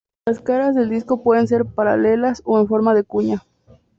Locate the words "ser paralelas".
1.47-2.41